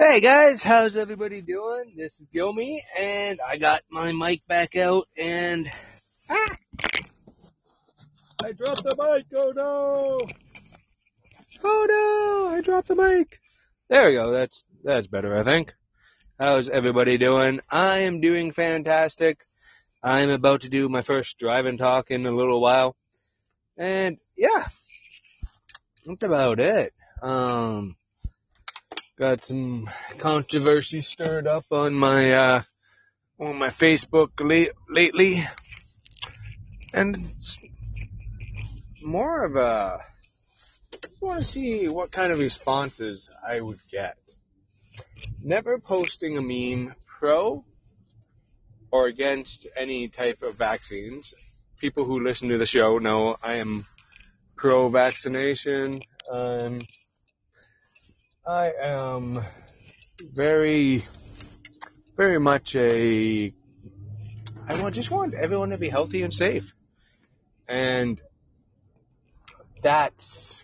Hey 0.00 0.20
guys, 0.20 0.62
how's 0.62 0.94
everybody 0.94 1.42
doing? 1.42 1.94
This 1.96 2.20
is 2.20 2.28
Gilmy, 2.32 2.82
and 2.96 3.40
I 3.44 3.56
got 3.56 3.82
my 3.90 4.12
mic 4.12 4.46
back 4.46 4.76
out, 4.76 5.08
and 5.16 5.68
ah, 6.30 6.56
I 8.44 8.52
dropped 8.52 8.84
the 8.84 8.94
mic. 8.96 9.26
Oh 9.34 9.52
no! 9.56 10.20
Oh 11.64 11.86
no! 11.88 12.56
I 12.56 12.60
dropped 12.60 12.86
the 12.86 12.94
mic. 12.94 13.40
There 13.88 14.06
we 14.06 14.14
go. 14.14 14.30
That's 14.30 14.64
that's 14.84 15.08
better, 15.08 15.36
I 15.36 15.42
think. 15.42 15.74
How's 16.38 16.70
everybody 16.70 17.18
doing? 17.18 17.58
I 17.68 18.02
am 18.02 18.20
doing 18.20 18.52
fantastic. 18.52 19.40
I'm 20.00 20.30
about 20.30 20.60
to 20.60 20.68
do 20.68 20.88
my 20.88 21.02
first 21.02 21.40
drive 21.40 21.66
and 21.66 21.76
talk 21.76 22.12
in 22.12 22.24
a 22.24 22.30
little 22.30 22.60
while, 22.60 22.94
and 23.76 24.18
yeah, 24.36 24.68
that's 26.06 26.22
about 26.22 26.60
it. 26.60 26.92
Um 27.20 27.96
got 29.18 29.44
some 29.44 29.90
controversy 30.18 31.00
stirred 31.00 31.48
up 31.48 31.64
on 31.72 31.92
my 31.92 32.32
uh, 32.32 32.62
on 33.40 33.56
my 33.56 33.70
Facebook 33.70 34.30
late, 34.38 34.70
lately, 34.88 35.46
and 36.94 37.16
it's 37.16 37.58
more 39.02 39.44
of 39.44 39.56
a. 39.56 40.00
Want 41.20 41.40
to 41.40 41.44
see 41.44 41.88
what 41.88 42.12
kind 42.12 42.32
of 42.32 42.38
responses 42.38 43.28
I 43.46 43.60
would 43.60 43.80
get. 43.90 44.16
Never 45.42 45.80
posting 45.80 46.38
a 46.38 46.40
meme 46.40 46.94
pro 47.04 47.64
or 48.92 49.06
against 49.06 49.66
any 49.76 50.08
type 50.08 50.42
of 50.42 50.54
vaccines. 50.54 51.34
People 51.80 52.04
who 52.04 52.22
listen 52.22 52.50
to 52.50 52.58
the 52.58 52.66
show 52.66 52.98
know 52.98 53.36
I 53.42 53.54
am 53.54 53.84
pro 54.56 54.88
vaccination. 54.88 56.02
Um, 56.30 56.80
I 58.48 58.72
am 58.80 59.44
very, 60.18 61.04
very 62.16 62.40
much 62.40 62.74
a. 62.76 63.52
I 64.66 64.90
just 64.90 65.10
want 65.10 65.34
everyone 65.34 65.68
to 65.68 65.76
be 65.76 65.90
healthy 65.90 66.22
and 66.22 66.32
safe. 66.32 66.72
And 67.68 68.18
that's 69.82 70.62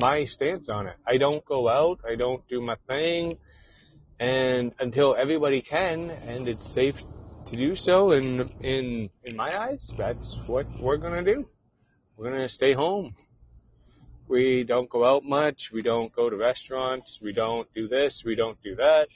my 0.00 0.24
stance 0.24 0.70
on 0.70 0.86
it. 0.86 0.96
I 1.06 1.18
don't 1.18 1.44
go 1.44 1.68
out, 1.68 2.00
I 2.08 2.14
don't 2.14 2.48
do 2.48 2.62
my 2.62 2.76
thing, 2.88 3.36
and 4.18 4.72
until 4.80 5.14
everybody 5.14 5.60
can 5.60 6.08
and 6.08 6.48
it's 6.48 6.72
safe 6.72 7.04
to 7.48 7.56
do 7.56 7.76
so 7.76 8.12
in 8.12 8.48
in 8.60 9.10
in 9.24 9.36
my 9.36 9.60
eyes, 9.60 9.92
that's 9.98 10.40
what 10.46 10.64
we're 10.80 10.96
gonna 10.96 11.22
do. 11.22 11.46
We're 12.16 12.30
gonna 12.30 12.48
stay 12.48 12.72
home. 12.72 13.14
We 14.28 14.62
don't 14.64 14.90
go 14.90 15.04
out 15.04 15.24
much. 15.24 15.72
We 15.72 15.80
don't 15.80 16.12
go 16.12 16.28
to 16.28 16.36
restaurants. 16.36 17.18
We 17.20 17.32
don't 17.32 17.66
do 17.74 17.88
this. 17.88 18.22
We 18.24 18.34
don't 18.34 18.60
do 18.62 18.76
that. 18.76 19.08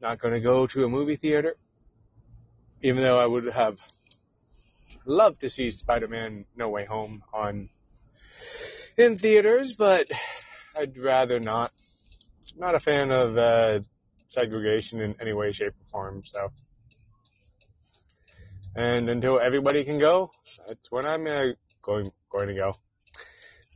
Not 0.00 0.20
going 0.20 0.34
to 0.34 0.40
go 0.40 0.68
to 0.68 0.84
a 0.84 0.88
movie 0.88 1.16
theater. 1.16 1.56
Even 2.82 3.02
though 3.02 3.18
I 3.18 3.26
would 3.26 3.46
have 3.46 3.78
loved 5.04 5.40
to 5.40 5.50
see 5.50 5.72
Spider-Man 5.72 6.44
No 6.56 6.68
Way 6.68 6.84
Home 6.84 7.22
on 7.32 7.68
in 8.96 9.18
theaters, 9.18 9.72
but 9.72 10.08
I'd 10.76 10.96
rather 10.96 11.40
not. 11.40 11.72
I'm 12.54 12.60
not 12.60 12.74
a 12.74 12.80
fan 12.80 13.10
of 13.10 13.36
uh, 13.36 13.80
segregation 14.28 15.00
in 15.00 15.16
any 15.20 15.32
way, 15.32 15.52
shape, 15.52 15.74
or 15.80 15.84
form. 15.86 16.22
So, 16.24 16.52
and 18.76 19.08
until 19.08 19.40
everybody 19.40 19.84
can 19.84 19.98
go, 19.98 20.30
that's 20.66 20.90
when 20.90 21.06
I'm 21.06 21.26
uh, 21.26 21.52
going 21.82 22.12
going 22.30 22.48
to 22.48 22.54
go. 22.54 22.76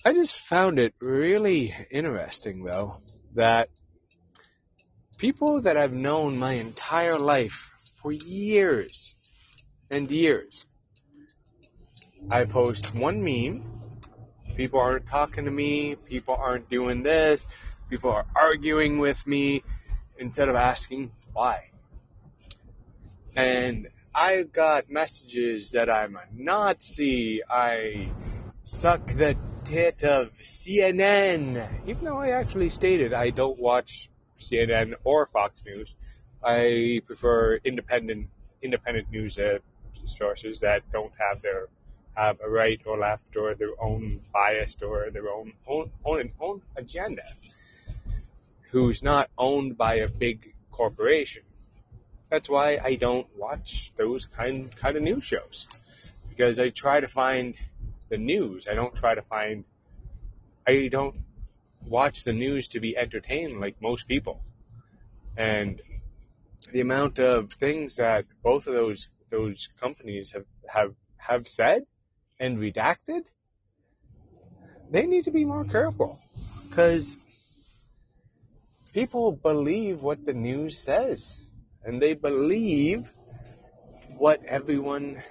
I 0.07 0.13
just 0.13 0.39
found 0.39 0.79
it 0.79 0.95
really 1.01 1.75
interesting 1.91 2.63
though 2.63 2.99
that 3.35 3.71
people 5.19 5.63
that 5.63 5.77
I've 5.77 5.93
known 5.93 6.39
my 6.39 6.53
entire 6.53 7.19
life 7.19 7.73
for 8.01 8.13
years 8.13 9.17
and 9.91 10.09
years, 10.09 10.65
I 12.31 12.45
post 12.45 12.95
one 12.95 13.25
meme, 13.25 13.65
people 14.55 14.79
aren't 14.79 15.09
talking 15.09 15.45
to 15.45 15.51
me, 15.51 15.97
people 15.97 16.37
aren't 16.37 16.71
doing 16.71 17.03
this, 17.03 17.45
people 17.91 18.13
are 18.13 18.27
arguing 18.37 19.01
with 19.01 19.27
me 19.27 19.65
instead 20.19 20.49
of 20.49 20.55
asking 20.55 21.11
why. 21.33 21.71
And 23.35 23.89
I 24.15 24.45
got 24.45 24.89
messages 24.89 25.73
that 25.73 25.91
I'm 25.91 26.15
a 26.15 26.23
Nazi, 26.33 27.41
I 27.51 28.09
suck 28.67 29.07
the 29.07 29.37
tit 29.65 30.03
of 30.03 30.33
CNN, 30.43 31.69
even 31.87 32.05
though 32.05 32.19
I 32.19 32.31
actually 32.31 32.69
stated 32.69 33.15
I 33.15 33.31
don't 33.31 33.59
watch 33.59 34.11
CNN 34.41 34.95
or 35.05 35.25
Fox 35.27 35.63
News. 35.65 35.95
I 36.43 37.01
prefer 37.07 37.61
independent 37.65 38.29
independent 38.61 39.11
news 39.11 39.39
uh, 39.39 39.59
sources 40.05 40.61
that 40.61 40.83
don't 40.93 41.13
have 41.17 41.43
their 41.43 41.69
have 42.15 42.41
a 42.41 42.51
right 42.51 42.81
or 42.87 42.99
left 42.99 43.37
or 43.37 43.55
their 43.55 43.81
own 43.81 44.21
bias 44.33 44.77
or 44.83 45.11
their 45.11 45.31
own 45.31 45.53
own 45.69 45.91
own, 46.05 46.33
own 46.41 46.61
agenda. 46.77 47.23
Who's 48.73 49.01
not 49.01 49.31
owned 49.39 49.79
by 49.79 49.97
a 49.97 50.09
big 50.09 50.55
corporation. 50.73 51.43
That's 52.31 52.49
why 52.49 52.79
I 52.83 52.97
don't 52.97 53.29
watch 53.37 53.93
those 53.97 54.27
kind 54.27 54.75
kind 54.75 54.97
of 54.97 55.05
news 55.05 55.23
shows 55.23 55.69
because 56.31 56.59
I 56.59 56.71
try 56.71 56.99
to 57.01 57.09
find 57.09 57.55
the 58.09 58.19
news. 58.19 58.67
I 58.71 58.75
don't 58.75 58.95
try 58.95 59.15
to 59.15 59.23
find, 59.23 59.65
I 60.67 60.89
don't 60.89 61.17
watch 61.89 62.25
the 62.25 62.33
news 62.33 62.69
to 62.69 62.81
be 62.81 62.97
entertained 62.97 63.61
like 63.61 63.81
most 63.81 64.09
people. 64.09 64.41
And 65.37 65.81
the 66.73 66.81
amount 66.81 67.19
of 67.19 67.53
things 67.53 67.97
that 67.97 68.25
both 68.43 68.67
of 68.67 68.75
those 68.75 69.09
those 69.31 69.69
companies 69.81 70.33
have 70.33 70.45
have 70.69 70.95
have 71.17 71.49
said 71.49 71.85
and 72.39 72.59
redacted, 72.59 73.25
they 74.91 75.07
need 75.07 75.25
to 75.25 75.31
be 75.31 75.45
more 75.45 75.65
careful 75.65 76.19
because 76.69 77.19
people 78.93 79.33
believe 79.33 80.03
what 80.03 80.25
the 80.25 80.33
news 80.33 80.79
says 80.79 81.37
and 81.85 82.01
they 82.01 82.15
believe 82.15 83.11
what 84.19 84.45
everyone 84.45 85.23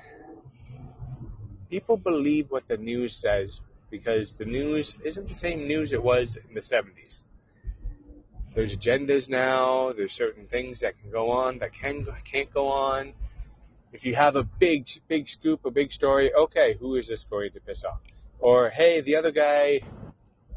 people 1.70 1.98
believe 1.98 2.52
what 2.52 2.68
the 2.68 2.78
news 2.78 3.16
says 3.16 3.62
because 3.90 4.34
the 4.34 4.46
news 4.46 4.96
isn't 5.04 5.28
the 5.28 5.34
same 5.34 5.68
news 5.68 5.94
it 5.94 6.04
was 6.04 6.38
in 6.38 6.54
the 6.54 6.62
70s. 6.62 7.22
There's 8.54 8.76
agendas 8.76 9.30
now. 9.30 9.92
There's 9.92 10.14
certain 10.14 10.48
things 10.48 10.80
that 10.80 11.00
can 11.02 11.12
go 11.12 11.32
on 11.32 11.60
that 11.60 11.74
can 11.74 12.08
can't 12.24 12.52
go 12.54 12.68
on. 12.68 13.14
If 13.92 14.06
you 14.06 14.16
have 14.16 14.38
a 14.38 14.44
big 14.44 14.88
big 15.08 15.28
scoop, 15.28 15.66
a 15.66 15.72
big 15.72 15.92
story, 15.92 16.34
okay, 16.34 16.78
who 16.80 16.96
is 16.96 17.08
this 17.08 17.26
going 17.26 17.52
to 17.52 17.60
piss 17.60 17.84
off? 17.84 18.00
Or 18.40 18.70
hey, 18.70 19.02
the 19.02 19.18
other 19.18 19.32
guy, 19.32 19.82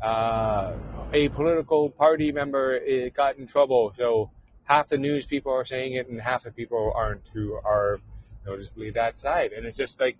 uh, 0.00 0.74
a 1.12 1.28
political 1.30 1.90
party 1.90 2.30
member 2.30 2.80
eh, 2.86 3.08
got 3.08 3.36
in 3.36 3.48
trouble, 3.48 3.92
so 3.96 4.30
half 4.62 4.88
the 4.88 4.98
news 4.98 5.26
people 5.26 5.52
are 5.52 5.64
saying 5.64 5.94
it 5.94 6.08
and 6.08 6.20
half 6.20 6.44
the 6.44 6.52
people 6.52 6.92
aren't 6.94 7.22
who 7.32 7.54
are 7.54 7.98
noticeably 8.46 8.90
that 8.90 9.18
side. 9.18 9.52
And 9.52 9.66
it's 9.66 9.78
just 9.78 9.98
like 9.98 10.16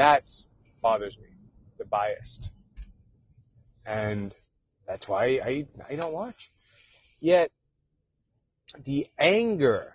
that 0.00 0.24
bothers 0.80 1.18
me, 1.18 1.28
the 1.76 1.84
biased. 1.84 2.48
And 3.84 4.34
that's 4.86 5.06
why 5.06 5.40
I, 5.44 5.66
I 5.90 5.94
don't 5.94 6.14
watch. 6.14 6.50
Yet, 7.20 7.50
the 8.82 9.08
anger 9.18 9.94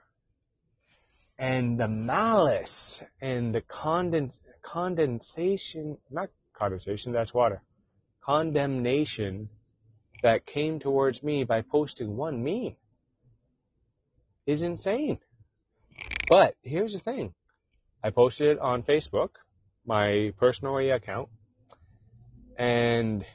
and 1.40 1.80
the 1.80 1.88
malice 1.88 3.02
and 3.20 3.56
the 3.56 3.62
conden, 3.62 4.32
condensation, 4.62 5.98
not 6.12 6.30
condensation, 6.54 7.12
that's 7.12 7.34
water, 7.34 7.64
condemnation 8.24 9.50
that 10.22 10.46
came 10.46 10.80
towards 10.80 11.24
me 11.24 11.46
by 11.46 11.62
posting 11.64 12.16
one 12.16 12.44
meme 12.44 12.76
is 14.46 14.62
insane. 14.62 15.18
But 16.30 16.54
here's 16.62 16.94
the 16.94 17.00
thing. 17.00 17.34
I 18.04 18.12
posted 18.12 18.50
it 18.50 18.60
on 18.60 18.84
Facebook 18.84 19.30
my 19.86 20.34
personal 20.38 20.78
account, 20.78 21.30
and 22.58 23.26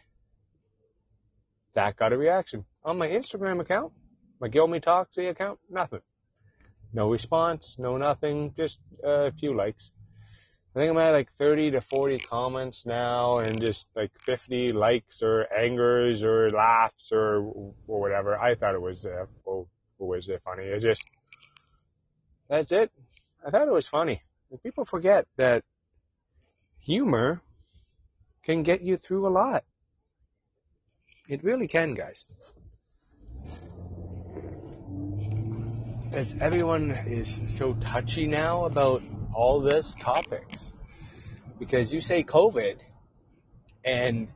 that 1.75 1.97
got 1.97 2.13
a 2.13 2.19
reaction. 2.19 2.65
On 2.85 2.99
my 2.99 3.09
Instagram 3.09 3.61
account, 3.61 3.93
my 4.41 4.49
Gilmy 4.49 4.83
Talks 4.83 5.19
account, 5.19 5.59
nothing. 5.71 6.01
No 6.93 7.11
response, 7.11 7.77
no 7.79 7.97
nothing, 7.97 8.53
just 8.57 8.81
a 9.05 9.31
few 9.33 9.55
likes. 9.55 9.93
I 10.75 10.79
think 10.79 10.91
I'm 10.93 10.99
at 10.99 11.11
like 11.11 11.33
30 11.33 11.73
to 11.73 11.81
40 11.81 12.21
comments 12.21 12.87
now 12.87 13.39
and 13.39 13.61
just 13.61 13.89
like 13.97 14.13
50 14.25 14.73
likes 14.73 15.21
or 15.21 15.53
angers 15.53 16.23
or 16.23 16.51
laughs 16.53 17.11
or, 17.13 17.39
or 17.89 18.01
whatever. 18.01 18.39
I 18.39 18.55
thought 18.55 18.75
it 18.75 18.81
was, 18.81 19.05
uh, 19.05 19.27
oh, 19.47 19.67
was 19.99 20.29
it 20.29 20.41
funny? 20.45 20.65
It 20.65 20.81
just, 20.81 21.07
that's 22.49 22.71
it. 22.71 22.91
I 23.45 23.51
thought 23.51 23.67
it 23.67 23.73
was 23.73 23.89
funny. 23.89 24.23
People 24.63 24.85
forget 24.85 25.27
that 25.37 25.65
humor 26.91 27.41
can 28.43 28.65
get 28.65 28.81
you 28.81 28.97
through 28.97 29.29
a 29.29 29.33
lot. 29.41 29.65
It 31.29 31.45
really 31.45 31.69
can, 31.69 31.95
guys. 31.95 32.27
as 36.13 36.35
everyone 36.41 36.91
is 37.07 37.41
so 37.47 37.73
touchy 37.75 38.27
now 38.27 38.65
about 38.65 39.01
all 39.33 39.61
this 39.61 39.95
topics. 40.01 40.73
Because 41.59 41.93
you 41.93 42.01
say 42.01 42.25
COVID 42.25 42.79
and 43.85 44.29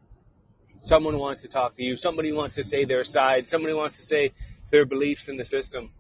someone 0.77 1.19
wants 1.19 1.43
to 1.43 1.49
talk 1.49 1.75
to 1.77 1.83
you, 1.83 1.97
somebody 1.97 2.33
wants 2.33 2.55
to 2.57 2.63
say 2.63 2.85
their 2.85 3.03
side, 3.03 3.49
somebody 3.49 3.75
wants 3.75 3.97
to 3.97 4.03
say 4.03 4.33
their 4.71 4.85
beliefs 4.85 5.29
in 5.29 5.37
the 5.37 5.45
system, 5.45 5.91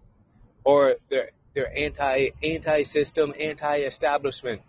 or 0.65 0.95
their 1.11 1.31
they're 1.55 1.77
anti 1.77 2.31
anti 2.43 2.83
system, 2.83 3.33
anti 3.39 3.79
establishment. 3.79 4.61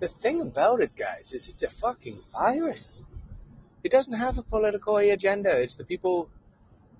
The 0.00 0.08
thing 0.08 0.40
about 0.40 0.80
it, 0.80 0.96
guys, 0.96 1.32
is 1.32 1.48
it's 1.48 1.62
a 1.62 1.68
fucking 1.68 2.18
virus. 2.32 3.02
It 3.82 3.92
doesn't 3.92 4.14
have 4.14 4.38
a 4.38 4.42
political 4.42 4.96
agenda. 4.96 5.60
It's 5.60 5.76
the 5.76 5.84
people 5.84 6.30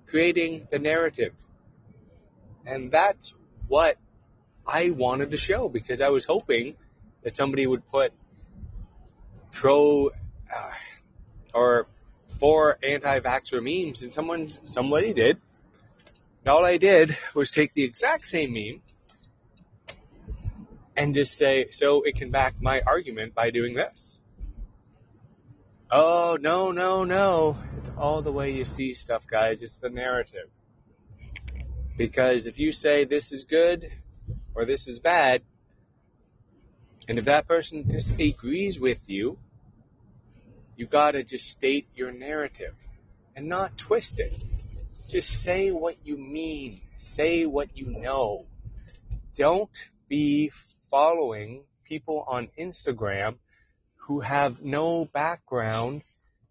creating 0.07 0.67
the 0.69 0.79
narrative. 0.79 1.33
And 2.65 2.91
that's 2.91 3.33
what 3.67 3.97
I 4.67 4.91
wanted 4.91 5.31
to 5.31 5.37
show 5.37 5.69
because 5.69 6.01
I 6.01 6.09
was 6.09 6.25
hoping 6.25 6.75
that 7.23 7.35
somebody 7.35 7.65
would 7.65 7.87
put 7.87 8.13
pro 9.51 10.07
uh, 10.09 10.71
or 11.53 11.87
for 12.39 12.77
anti-vaxxer 12.83 13.61
memes 13.61 14.01
and 14.01 14.13
someone 14.13 14.49
somebody 14.65 15.13
did 15.13 15.37
and 16.43 16.51
all 16.51 16.65
I 16.65 16.77
did 16.77 17.15
was 17.35 17.51
take 17.51 17.73
the 17.73 17.83
exact 17.83 18.25
same 18.25 18.53
meme 18.53 18.81
and 20.95 21.13
just 21.13 21.37
say, 21.37 21.71
so 21.71 22.03
it 22.03 22.15
can 22.15 22.31
back 22.31 22.55
my 22.61 22.81
argument 22.85 23.33
by 23.33 23.49
doing 23.49 23.73
this. 23.73 24.17
Oh, 25.89 26.37
no, 26.39 26.71
no, 26.71 27.03
no. 27.03 27.57
It's 27.77 27.91
all 27.97 28.21
the 28.21 28.31
way 28.31 28.51
you 28.51 28.63
see 28.65 28.93
stuff, 28.93 29.27
guys. 29.27 29.61
It's 29.61 29.79
the 29.79 29.89
narrative. 29.89 30.49
Because 31.97 32.47
if 32.47 32.59
you 32.59 32.71
say 32.71 33.05
this 33.05 33.31
is 33.31 33.43
good 33.43 33.91
or 34.55 34.65
this 34.65 34.87
is 34.87 34.99
bad, 34.99 35.41
and 37.07 37.19
if 37.19 37.25
that 37.25 37.47
person 37.47 37.87
disagrees 37.87 38.79
with 38.79 39.09
you, 39.09 39.37
you 40.77 40.85
gotta 40.87 41.23
just 41.23 41.49
state 41.49 41.87
your 41.93 42.11
narrative 42.11 42.75
and 43.35 43.47
not 43.47 43.77
twist 43.77 44.19
it. 44.19 44.41
Just 45.09 45.43
say 45.43 45.71
what 45.71 45.97
you 46.05 46.17
mean. 46.17 46.79
Say 46.95 47.45
what 47.45 47.75
you 47.75 47.87
know. 47.87 48.45
Don't 49.35 49.69
be 50.07 50.51
following 50.91 51.63
people 51.83 52.23
on 52.27 52.49
Instagram 52.59 53.37
who 53.95 54.19
have 54.19 54.61
no 54.61 55.05
background, 55.05 56.03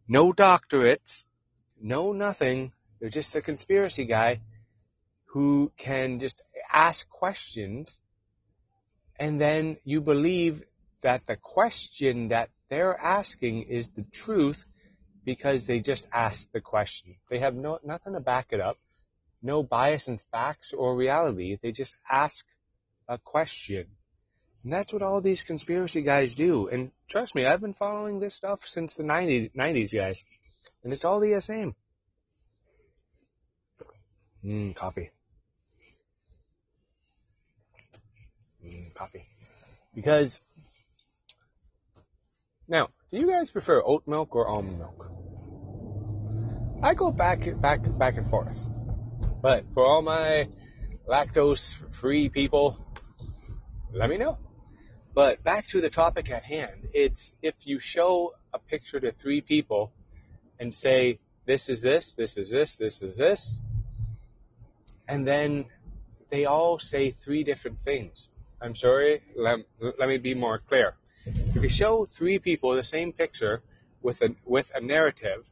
no 0.09 0.33
doctorates, 0.33 1.25
no 1.81 2.13
nothing. 2.13 2.73
They're 2.99 3.11
just 3.11 3.37
a 3.37 3.41
conspiracy 3.41 4.07
guy 4.07 4.41
who 5.27 5.71
can 5.77 6.19
just 6.19 6.43
ask 6.73 7.09
questions 7.09 7.97
and 9.21 9.39
then 9.39 9.77
you 9.85 10.01
believe 10.01 10.65
that 11.03 11.27
the 11.27 11.37
question 11.37 12.29
that 12.29 12.49
they're 12.71 12.99
asking 12.99 13.65
is 13.65 13.91
the 13.91 14.05
truth 14.05 14.65
because 15.27 15.67
they 15.67 15.81
just 15.81 16.09
ask 16.11 16.51
the 16.53 16.63
question. 16.63 17.15
They 17.29 17.41
have 17.41 17.55
no, 17.55 17.79
nothing 17.85 18.15
to 18.15 18.21
back 18.21 18.47
it 18.51 18.61
up, 18.61 18.77
no 19.43 19.63
bias 19.63 20.09
in 20.09 20.19
facts 20.33 20.73
or 20.73 20.97
reality. 20.97 21.59
They 21.63 21.71
just 21.71 21.95
ask 22.11 22.47
a 23.07 23.19
question. 23.19 23.89
And 24.63 24.73
that's 24.73 24.93
what 24.93 25.03
all 25.03 25.21
these 25.21 25.43
conspiracy 25.43 26.03
guys 26.03 26.35
do. 26.35 26.69
And 26.69 26.91
trust 27.09 27.35
me, 27.35 27.47
I've 27.47 27.61
been 27.61 27.73
following 27.73 28.21
this 28.21 28.35
stuff 28.35 28.67
since 28.67 28.95
the 28.95 29.03
90s, 29.03 29.55
90s 29.55 29.95
guys. 29.95 30.23
And 30.85 30.93
it's 30.93 31.05
all 31.05 31.21
the 31.21 31.41
same. 31.41 31.75
Mmm, 34.45 34.75
coffee. 34.75 35.11
Mmm, 38.65 38.95
coffee. 38.95 39.25
Because, 39.95 40.41
now, 42.69 42.89
do 43.11 43.19
you 43.19 43.31
guys 43.31 43.51
prefer 43.51 43.83
oat 43.85 44.07
milk 44.07 44.35
or 44.35 44.47
almond 44.47 44.79
milk? 44.79 45.11
I 46.83 46.95
go 46.95 47.11
back, 47.11 47.49
back, 47.61 47.81
back 47.99 48.17
and 48.19 48.29
forth. 48.29 48.59
But 49.43 49.65
for 49.75 49.85
all 49.85 50.03
my 50.03 50.49
lactose-free 51.09 52.29
people, 52.29 52.79
let 53.93 54.09
me 54.09 54.19
know. 54.19 54.39
But 55.13 55.43
back 55.43 55.67
to 55.69 55.81
the 55.81 55.91
topic 55.91 56.31
at 56.31 56.45
hand. 56.45 56.89
It's 56.95 57.33
if 57.43 57.55
you 57.65 57.81
show 57.81 58.35
a 58.55 58.59
picture 58.59 59.01
to 59.01 59.13
three 59.13 59.41
people 59.41 59.93
and 60.59 60.75
say, 60.75 61.19
this 61.47 61.69
is 61.69 61.83
this, 61.83 62.15
this 62.15 62.37
is 62.37 62.51
this, 62.51 62.77
this 62.77 63.03
is 63.03 63.17
this, 63.17 63.61
and 65.09 65.27
then 65.27 65.67
they 66.31 66.45
all 66.45 66.79
say 66.79 67.11
three 67.11 67.43
different 67.43 67.83
things. 67.83 68.29
I'm 68.63 68.77
sorry, 68.77 69.23
let, 69.37 69.61
let 69.99 70.09
me 70.09 70.19
be 70.19 70.35
more 70.35 70.59
clear. 70.59 70.95
If 71.27 71.63
you 71.63 71.69
show 71.69 72.05
three 72.05 72.39
people 72.39 72.75
the 72.75 72.85
same 72.85 73.13
picture 73.13 73.63
with 74.03 74.23
a, 74.23 74.37
with 74.45 74.71
a 74.75 74.81
narrative, 74.81 75.49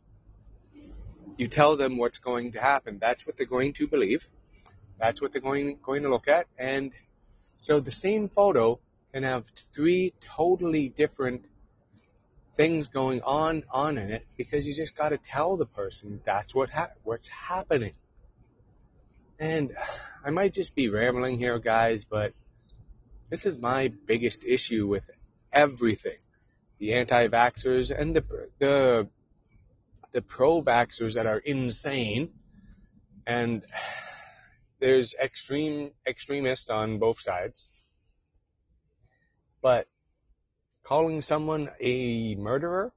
you 1.37 1.49
tell 1.49 1.77
them 1.77 1.97
what's 1.97 2.19
going 2.19 2.53
to 2.53 2.61
happen. 2.61 2.99
That's 3.01 3.27
what 3.27 3.37
they're 3.37 3.47
going 3.47 3.73
to 3.75 3.89
believe. 3.89 4.27
That's 5.01 5.21
what 5.21 5.33
they're 5.33 5.41
going, 5.41 5.79
going 5.83 6.03
to 6.03 6.11
look 6.11 6.29
at. 6.29 6.47
And 6.59 6.93
so 7.57 7.81
the 7.81 7.93
same 7.93 8.29
photo 8.29 8.79
can 9.13 9.23
have 9.23 9.45
three 9.75 10.13
totally 10.21 10.89
different 10.89 11.45
things 12.55 12.89
going 12.89 13.23
on, 13.23 13.65
on 13.71 13.99
in 13.99 14.11
it 14.11 14.27
because 14.37 14.67
you 14.67 14.75
just 14.75 14.97
got 14.97 15.11
to 15.11 15.19
tell 15.19 15.57
the 15.57 15.67
person 15.67 16.21
that's 16.25 16.55
what 16.55 16.71
ha- 16.71 16.91
what's 17.05 17.29
happening. 17.29 17.95
And 19.39 19.77
I 20.25 20.31
might 20.31 20.53
just 20.53 20.75
be 20.75 20.89
rambling 20.89 21.39
here, 21.39 21.59
guys, 21.61 22.05
but 22.05 22.33
this 23.31 23.47
is 23.47 23.57
my 23.57 23.93
biggest 24.07 24.45
issue 24.45 24.89
with 24.89 25.09
everything. 25.53 26.19
The 26.79 26.95
anti-vaxxers 26.95 27.97
and 27.97 28.17
the, 28.17 28.25
the, 28.59 29.09
the 30.13 30.23
pro-vaxxers 30.23 31.15
that 31.15 31.27
are 31.27 31.39
insane. 31.39 32.31
And 33.27 33.65
there's 34.81 35.15
extreme, 35.15 35.93
extremists 36.07 36.71
on 36.71 36.99
both 36.99 37.21
sides. 37.21 37.67
But 39.61 39.89
calling 40.83 41.23
someone 41.23 41.71
a 41.81 42.35
murderer 42.37 42.93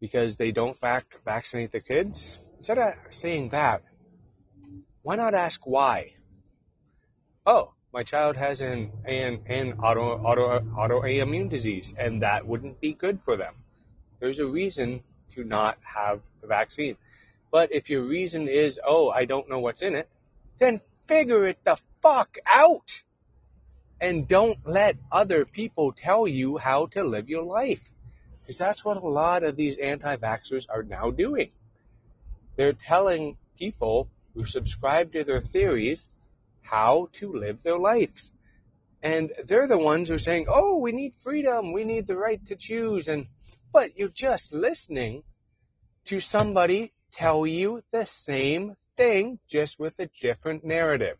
because 0.00 0.36
they 0.36 0.52
don't 0.52 0.78
vac- 0.78 1.18
vaccinate 1.24 1.72
their 1.72 1.80
kids, 1.80 2.38
instead 2.58 2.78
of 2.78 2.94
saying 3.10 3.50
that, 3.50 3.82
why 5.02 5.16
not 5.16 5.34
ask 5.34 5.60
why? 5.66 6.12
Oh, 7.46 7.72
my 7.92 8.02
child 8.02 8.36
has 8.36 8.60
an 8.60 8.92
an, 9.06 9.40
an 9.46 9.74
auto 9.82 10.18
auto 10.18 10.60
autoimmune 10.60 11.48
disease, 11.48 11.94
and 11.96 12.22
that 12.22 12.46
wouldn't 12.46 12.80
be 12.80 12.92
good 12.92 13.22
for 13.22 13.36
them. 13.36 13.54
There's 14.20 14.38
a 14.38 14.46
reason 14.46 15.02
to 15.34 15.44
not 15.44 15.78
have 15.82 16.20
the 16.40 16.46
vaccine. 16.46 16.96
But 17.50 17.72
if 17.72 17.88
your 17.88 18.02
reason 18.02 18.48
is, 18.48 18.80
oh, 18.84 19.10
I 19.10 19.24
don't 19.24 19.48
know 19.48 19.60
what's 19.60 19.82
in 19.82 19.94
it, 19.94 20.08
then 20.58 20.80
figure 21.06 21.46
it 21.46 21.58
the 21.64 21.78
fuck 22.02 22.38
out. 22.46 23.02
And 24.00 24.28
don't 24.28 24.58
let 24.66 24.96
other 25.10 25.44
people 25.44 25.92
tell 25.92 26.28
you 26.28 26.58
how 26.58 26.86
to 26.88 27.02
live 27.02 27.28
your 27.28 27.44
life. 27.44 27.80
Because 28.40 28.58
that's 28.58 28.84
what 28.84 28.98
a 28.98 29.08
lot 29.08 29.42
of 29.42 29.56
these 29.56 29.78
anti-vaxxers 29.78 30.66
are 30.68 30.82
now 30.82 31.10
doing. 31.10 31.50
They're 32.56 32.74
telling 32.74 33.36
people 33.58 34.08
who 34.34 34.44
subscribe 34.44 35.12
to 35.12 35.24
their 35.24 35.40
theories 35.40 36.08
how 36.62 37.08
to 37.14 37.32
live 37.32 37.62
their 37.62 37.78
lives. 37.78 38.30
And 39.02 39.32
they're 39.44 39.66
the 39.66 39.78
ones 39.78 40.08
who 40.08 40.14
are 40.14 40.18
saying, 40.18 40.46
oh, 40.48 40.78
we 40.78 40.92
need 40.92 41.14
freedom, 41.14 41.72
we 41.72 41.84
need 41.84 42.06
the 42.06 42.16
right 42.16 42.44
to 42.46 42.56
choose. 42.56 43.08
And, 43.08 43.26
but 43.72 43.96
you're 43.98 44.08
just 44.08 44.52
listening 44.52 45.22
to 46.06 46.20
somebody 46.20 46.92
tell 47.12 47.46
you 47.46 47.82
the 47.92 48.04
same 48.04 48.76
thing, 48.96 49.38
just 49.48 49.78
with 49.78 49.98
a 50.00 50.08
different 50.20 50.64
narrative. 50.64 51.16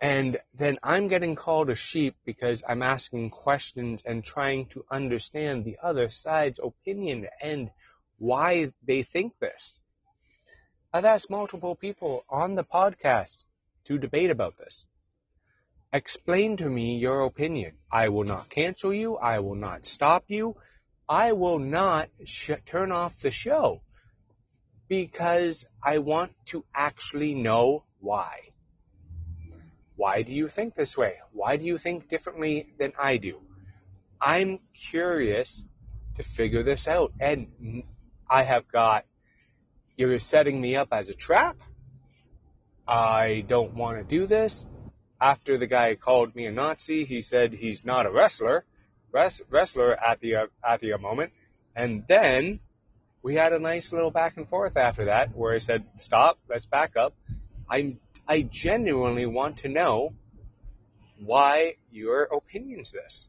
And 0.00 0.38
then 0.56 0.78
I'm 0.82 1.08
getting 1.08 1.34
called 1.34 1.70
a 1.70 1.74
sheep 1.74 2.14
because 2.24 2.62
I'm 2.68 2.82
asking 2.82 3.30
questions 3.30 4.00
and 4.04 4.24
trying 4.24 4.66
to 4.66 4.84
understand 4.90 5.64
the 5.64 5.78
other 5.82 6.08
side's 6.08 6.60
opinion 6.62 7.26
and 7.42 7.70
why 8.18 8.72
they 8.86 9.02
think 9.02 9.38
this. 9.40 9.78
I've 10.92 11.04
asked 11.04 11.30
multiple 11.30 11.74
people 11.74 12.24
on 12.28 12.54
the 12.54 12.64
podcast 12.64 13.44
to 13.86 13.98
debate 13.98 14.30
about 14.30 14.56
this. 14.56 14.84
Explain 15.92 16.58
to 16.58 16.68
me 16.68 16.96
your 16.98 17.22
opinion. 17.22 17.78
I 17.90 18.10
will 18.10 18.24
not 18.24 18.50
cancel 18.50 18.92
you. 18.92 19.16
I 19.16 19.40
will 19.40 19.54
not 19.54 19.84
stop 19.84 20.24
you. 20.28 20.56
I 21.08 21.32
will 21.32 21.58
not 21.58 22.10
sh- 22.24 22.50
turn 22.66 22.92
off 22.92 23.18
the 23.20 23.30
show 23.30 23.80
because 24.88 25.66
I 25.82 25.98
want 25.98 26.32
to 26.46 26.64
actually 26.74 27.34
know 27.34 27.84
why. 28.00 28.52
Why 29.98 30.22
do 30.22 30.32
you 30.32 30.48
think 30.48 30.76
this 30.76 30.96
way? 30.96 31.14
Why 31.32 31.56
do 31.56 31.64
you 31.64 31.76
think 31.76 32.08
differently 32.08 32.68
than 32.78 32.92
I 32.96 33.16
do? 33.16 33.40
I'm 34.20 34.60
curious 34.90 35.64
to 36.16 36.22
figure 36.22 36.62
this 36.62 36.86
out 36.86 37.12
and 37.18 37.82
I 38.30 38.44
have 38.44 38.68
got 38.70 39.04
you're 39.96 40.20
setting 40.20 40.60
me 40.60 40.76
up 40.76 40.90
as 40.92 41.08
a 41.08 41.14
trap. 41.14 41.56
I 42.86 43.44
don't 43.48 43.74
want 43.74 43.98
to 43.98 44.04
do 44.04 44.26
this. 44.26 44.64
After 45.20 45.58
the 45.58 45.66
guy 45.66 45.96
called 45.96 46.32
me 46.36 46.46
a 46.46 46.52
Nazi, 46.52 47.04
he 47.04 47.20
said 47.20 47.52
he's 47.52 47.84
not 47.84 48.06
a 48.06 48.12
wrestler, 48.12 48.64
res- 49.10 49.42
wrestler 49.50 49.96
at 50.00 50.20
the 50.20 50.36
uh, 50.36 50.46
at 50.64 50.80
the 50.80 50.96
moment. 50.96 51.32
And 51.74 52.04
then 52.06 52.60
we 53.20 53.34
had 53.34 53.52
a 53.52 53.58
nice 53.58 53.92
little 53.92 54.12
back 54.12 54.36
and 54.36 54.48
forth 54.48 54.76
after 54.76 55.06
that, 55.06 55.34
where 55.34 55.52
I 55.52 55.58
said, 55.58 55.84
"Stop, 55.96 56.38
let's 56.48 56.66
back 56.66 56.94
up." 56.94 57.16
I 57.68 57.96
I 58.28 58.42
genuinely 58.42 59.24
want 59.24 59.58
to 59.58 59.68
know 59.68 60.12
why 61.18 61.76
your 61.90 62.24
opinion's 62.24 62.92
this. 62.92 63.26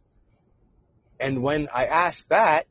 And 1.19 1.41
when 1.41 1.69
I 1.73 1.85
asked 1.85 2.29
that, 2.29 2.67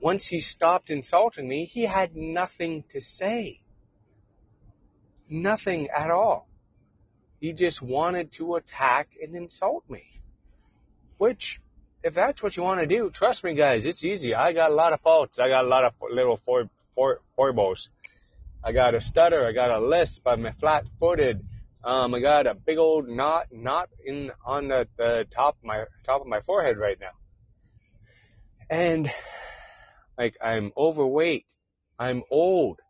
once 0.00 0.26
he 0.26 0.40
stopped 0.40 0.90
insulting 0.90 1.48
me, 1.48 1.64
he 1.64 1.82
had 1.82 2.14
nothing 2.14 2.84
to 2.90 3.00
say. 3.00 3.60
Nothing 5.28 5.88
at 5.88 6.10
all. 6.12 6.48
He 7.40 7.52
just 7.52 7.82
wanted 7.82 8.32
to 8.32 8.54
attack 8.54 9.08
and 9.20 9.34
insult 9.34 9.84
me. 9.90 10.04
Which, 11.18 11.60
if 12.04 12.14
that's 12.14 12.42
what 12.42 12.56
you 12.56 12.62
want 12.62 12.80
to 12.80 12.86
do, 12.86 13.10
trust 13.10 13.42
me 13.42 13.54
guys, 13.54 13.86
it's 13.86 14.04
easy. 14.04 14.34
I 14.34 14.52
got 14.52 14.70
a 14.70 14.74
lot 14.74 14.92
of 14.92 15.00
faults. 15.00 15.38
I 15.38 15.48
got 15.48 15.64
a 15.64 15.68
lot 15.68 15.84
of 15.84 15.94
little 16.10 16.36
foibles. 16.36 17.90
I 18.62 18.72
got 18.72 18.94
a 18.94 19.00
stutter. 19.00 19.46
I 19.46 19.52
got 19.52 19.70
a 19.70 19.80
lisp. 19.80 20.26
I'm 20.26 20.50
flat 20.54 20.88
footed. 20.98 21.44
Um, 21.84 22.14
I 22.14 22.20
got 22.20 22.46
a 22.46 22.54
big 22.54 22.78
old 22.78 23.08
knot, 23.08 23.46
knot 23.52 23.88
in, 24.04 24.32
on 24.44 24.68
the, 24.68 24.88
the 24.96 25.26
top 25.30 25.56
of 25.58 25.64
my, 25.64 25.84
top 26.04 26.20
of 26.20 26.26
my 26.26 26.40
forehead 26.40 26.78
right 26.78 26.98
now. 27.00 27.12
And, 28.68 29.10
like, 30.18 30.36
I'm 30.42 30.72
overweight. 30.76 31.46
I'm 31.98 32.24
old. 32.30 32.80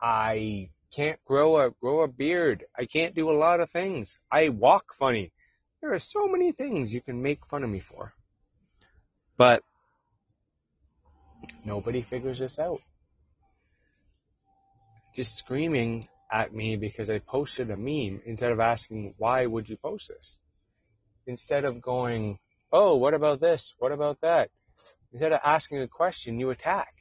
I 0.00 0.70
can't 0.90 1.22
grow 1.24 1.58
a 1.60 1.70
grow 1.70 2.02
a 2.02 2.08
beard. 2.08 2.64
I 2.76 2.86
can't 2.86 3.14
do 3.14 3.30
a 3.30 3.36
lot 3.36 3.60
of 3.60 3.70
things. 3.70 4.16
I 4.30 4.48
walk 4.48 4.94
funny. 4.94 5.32
There 5.80 5.92
are 5.92 5.98
so 5.98 6.26
many 6.26 6.52
things 6.52 6.92
you 6.92 7.00
can 7.00 7.22
make 7.22 7.46
fun 7.46 7.62
of 7.62 7.70
me 7.70 7.80
for. 7.80 8.14
But 9.36 9.62
nobody 11.64 12.02
figures 12.02 12.38
this 12.38 12.58
out. 12.58 12.80
Just 15.18 15.36
screaming 15.36 16.06
at 16.30 16.54
me 16.54 16.76
because 16.76 17.10
I 17.10 17.18
posted 17.18 17.72
a 17.72 17.76
meme 17.76 18.22
instead 18.24 18.52
of 18.52 18.60
asking 18.60 19.14
why 19.18 19.44
would 19.44 19.68
you 19.68 19.76
post 19.76 20.06
this? 20.06 20.38
Instead 21.26 21.64
of 21.64 21.82
going, 21.82 22.38
"Oh, 22.70 22.94
what 22.94 23.14
about 23.14 23.40
this? 23.40 23.74
What 23.80 23.90
about 23.90 24.20
that?" 24.20 24.48
Instead 25.12 25.32
of 25.32 25.40
asking 25.42 25.80
a 25.80 25.88
question, 25.88 26.38
you 26.38 26.50
attack. 26.50 26.94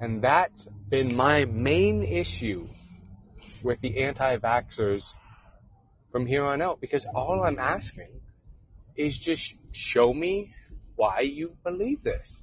And 0.00 0.22
that's 0.22 0.66
been 0.88 1.14
my 1.14 1.44
main 1.44 2.02
issue 2.02 2.66
with 3.62 3.82
the 3.82 4.04
anti-vaxxers 4.04 5.12
from 6.10 6.24
here 6.24 6.46
on 6.46 6.62
out 6.62 6.80
because 6.80 7.04
all 7.04 7.42
I'm 7.44 7.58
asking 7.58 8.22
is 8.96 9.18
just 9.18 9.54
show 9.72 10.14
me 10.14 10.54
why 10.96 11.20
you 11.20 11.58
believe 11.62 12.02
this. 12.02 12.42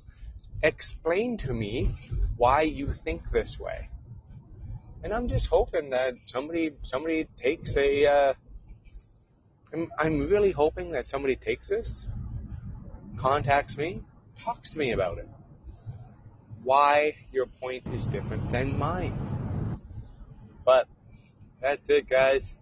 Explain 0.61 1.39
to 1.39 1.51
me 1.51 1.89
why 2.37 2.61
you 2.61 2.93
think 2.93 3.31
this 3.31 3.59
way. 3.59 3.89
And 5.05 5.13
I'm 5.13 5.29
just 5.29 5.47
hoping 5.47 5.91
that 5.91 6.15
somebody 6.25 6.71
somebody 6.81 7.27
takes 7.41 7.77
a. 7.77 8.05
Uh, 8.05 8.33
I'm, 9.71 9.89
I'm 9.97 10.27
really 10.27 10.51
hoping 10.51 10.91
that 10.91 11.07
somebody 11.07 11.37
takes 11.37 11.69
this, 11.69 12.05
contacts 13.15 13.77
me, 13.77 14.01
talks 14.43 14.71
to 14.71 14.77
me 14.77 14.91
about 14.91 15.19
it 15.19 15.29
why 16.65 17.15
your 17.31 17.45
point 17.45 17.83
is 17.93 18.05
different 18.07 18.49
than 18.49 18.77
mine. 18.77 19.79
But 20.65 20.87
that's 21.61 21.89
it, 21.89 22.09
guys. 22.09 22.57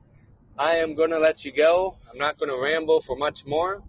I 0.59 0.77
am 0.77 0.95
going 0.95 1.11
to 1.11 1.19
let 1.19 1.45
you 1.45 1.53
go. 1.53 1.97
I'm 2.11 2.17
not 2.17 2.37
going 2.37 2.51
to 2.51 2.61
ramble 2.61 3.01
for 3.01 3.15
much 3.15 3.45
more. 3.45 3.81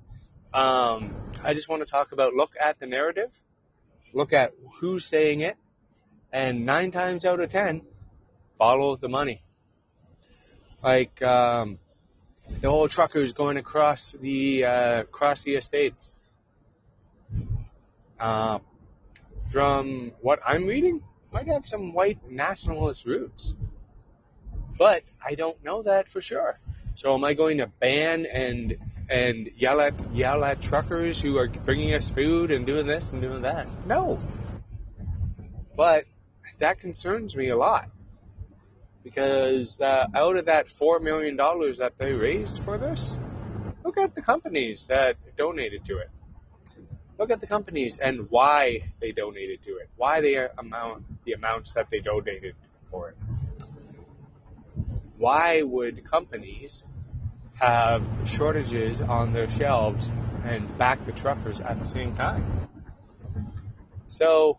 Um, 0.55 1.13
I 1.43 1.53
just 1.53 1.69
want 1.69 1.83
to 1.83 1.87
talk 1.87 2.13
about 2.13 2.33
look 2.33 2.53
at 2.59 2.79
the 2.79 2.87
narrative, 2.87 3.31
look 4.15 4.33
at 4.33 4.53
who's 4.79 5.05
saying 5.05 5.41
it, 5.41 5.57
and 6.33 6.65
nine 6.65 6.93
times 6.93 7.27
out 7.27 7.41
of 7.41 7.51
ten, 7.51 7.83
follow 8.59 8.97
the 8.97 9.09
money. 9.09 9.43
Like 10.83 11.23
um, 11.23 11.79
the 12.61 12.69
whole 12.69 12.89
truckers 12.89 13.33
going 13.33 13.57
across 13.57 14.13
the 14.21 14.65
uh, 14.65 15.01
across 15.01 15.43
the 15.43 15.57
estates. 15.57 16.15
Uh, 18.19 18.59
from 19.51 20.13
what 20.21 20.41
I'm 20.47 20.67
reading, 20.67 21.03
might 21.33 21.47
have 21.49 21.67
some 21.67 21.93
white 21.93 22.19
nationalist 22.31 23.07
roots. 23.07 23.55
But 24.79 25.03
I 25.25 25.35
don't 25.35 25.63
know 25.65 25.83
that 25.83 26.09
for 26.09 26.21
sure. 26.21 26.59
So 26.97 27.15
am 27.15 27.25
I 27.25 27.35
going 27.35 27.59
to 27.59 27.67
ban 27.67 28.27
and 28.27 28.77
and 29.09 29.51
yell 29.57 29.81
at 29.81 29.95
yell 30.13 30.45
at 30.45 30.61
truckers 30.61 31.21
who 31.21 31.39
are 31.39 31.49
bringing 31.49 31.95
us 31.95 32.11
food 32.11 32.51
and 32.51 32.67
doing 32.67 32.87
this 32.87 33.13
and 33.13 33.21
doing 33.21 33.43
that? 33.43 33.69
No. 33.87 34.19
But 35.77 36.05
that 36.59 36.79
concerns 36.79 37.35
me 37.35 37.49
a 37.49 37.57
lot 37.57 37.91
because 39.05 39.81
uh, 39.81 40.09
out 40.15 40.37
of 40.37 40.47
that 40.47 40.69
four 40.69 40.99
million 40.99 41.37
dollars 41.37 41.79
that 41.79 41.97
they 41.99 42.13
raised 42.13 42.65
for 42.65 42.79
this, 42.79 43.17
look 43.85 43.99
at 43.99 44.15
the 44.15 44.23
companies 44.23 44.87
that 44.89 45.17
donated 45.37 45.85
to 45.85 45.99
it 45.99 46.11
look 47.19 47.31
at 47.31 47.41
the 47.41 47.47
companies 47.47 47.99
and 47.99 48.31
why 48.31 48.83
they 49.01 49.13
donated 49.13 49.63
to 49.65 49.77
it, 49.77 49.89
why 49.97 50.21
they 50.21 50.37
amount 50.59 51.05
the 51.25 51.33
amounts 51.33 51.73
that 51.75 51.91
they 51.91 52.01
donated 52.01 52.55
for 52.91 53.11
it. 53.11 53.17
Why 55.19 55.63
would 55.63 56.05
companies 56.05 56.85
have 57.55 58.05
shortages 58.25 59.01
on 59.01 59.33
their 59.33 59.49
shelves 59.49 60.11
and 60.45 60.77
back 60.77 61.05
the 61.07 61.13
truckers 61.13 61.61
at 61.61 61.79
the 61.79 61.87
same 61.87 62.17
time? 62.17 62.45
So, 64.09 64.59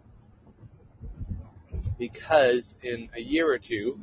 because 2.00 2.76
in 2.82 3.10
a 3.16 3.22
year 3.22 3.52
or 3.52 3.58
two, 3.58 4.02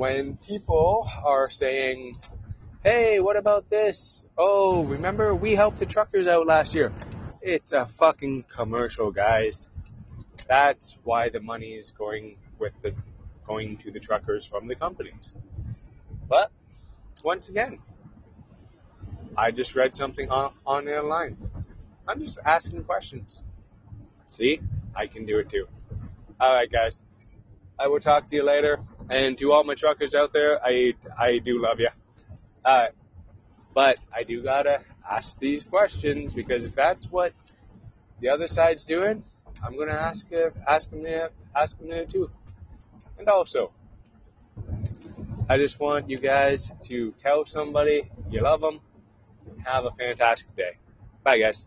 when 0.00 0.38
people 0.38 1.06
are 1.26 1.50
saying, 1.50 2.16
hey, 2.82 3.20
what 3.20 3.36
about 3.36 3.68
this? 3.68 4.24
Oh, 4.38 4.82
remember 4.84 5.34
we 5.34 5.54
helped 5.54 5.78
the 5.78 5.84
truckers 5.84 6.26
out 6.26 6.46
last 6.46 6.74
year. 6.74 6.90
It's 7.42 7.72
a 7.72 7.84
fucking 7.84 8.44
commercial, 8.44 9.10
guys. 9.10 9.68
That's 10.48 10.96
why 11.04 11.28
the 11.28 11.40
money 11.40 11.72
is 11.72 11.90
going 11.90 12.38
with 12.58 12.72
the 12.80 12.94
going 13.44 13.76
to 13.82 13.90
the 13.90 14.00
truckers 14.00 14.46
from 14.46 14.68
the 14.68 14.74
companies. 14.74 15.34
But 16.26 16.50
once 17.22 17.50
again, 17.50 17.80
I 19.36 19.50
just 19.50 19.76
read 19.76 19.94
something 19.94 20.30
on, 20.30 20.54
on 20.64 20.86
the 20.86 21.02
line. 21.02 21.36
I'm 22.08 22.20
just 22.20 22.38
asking 22.42 22.84
questions. 22.84 23.42
See, 24.28 24.62
I 24.96 25.08
can 25.08 25.26
do 25.26 25.40
it 25.40 25.50
too. 25.50 25.66
All 26.40 26.54
right, 26.54 26.72
guys. 26.72 27.02
I 27.78 27.88
will 27.88 28.00
talk 28.00 28.30
to 28.30 28.36
you 28.36 28.44
later. 28.44 28.80
And 29.10 29.36
to 29.38 29.52
all 29.52 29.64
my 29.64 29.74
truckers 29.74 30.14
out 30.14 30.32
there, 30.32 30.64
I 30.64 30.94
I 31.18 31.38
do 31.38 31.60
love 31.60 31.80
you. 31.80 31.88
Uh, 32.64 32.86
but 33.74 33.98
I 34.14 34.22
do 34.22 34.42
gotta 34.42 34.82
ask 35.08 35.38
these 35.38 35.64
questions 35.64 36.32
because 36.32 36.64
if 36.64 36.74
that's 36.74 37.10
what 37.10 37.32
the 38.20 38.28
other 38.28 38.46
side's 38.46 38.84
doing, 38.84 39.24
I'm 39.64 39.76
gonna 39.76 39.92
ask 39.92 40.32
uh, 40.32 40.50
ask 40.66 40.90
them 40.90 41.02
to 41.02 41.30
ask 41.56 41.76
them 41.78 41.88
to 41.90 42.06
too. 42.06 42.30
And 43.18 43.28
also, 43.28 43.72
I 45.48 45.56
just 45.56 45.80
want 45.80 46.08
you 46.08 46.18
guys 46.18 46.70
to 46.82 47.12
tell 47.20 47.44
somebody 47.44 48.08
you 48.30 48.42
love 48.42 48.60
them. 48.60 48.80
Have 49.64 49.84
a 49.86 49.90
fantastic 49.90 50.54
day. 50.54 50.76
Bye, 51.24 51.38
guys. 51.38 51.64